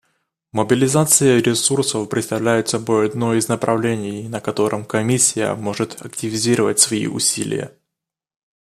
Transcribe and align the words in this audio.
Мобилизация 0.51 1.37
ресурсов 1.43 2.09
представляет 2.09 2.67
собой 2.69 3.05
одно 3.09 3.35
из 3.35 3.49
направлений, 3.49 4.27
на 4.27 4.41
котором 4.41 4.83
Комиссия 4.83 5.53
может 5.53 6.03
активизировать 6.03 6.79
свои 6.79 7.05
усилия. 7.05 7.77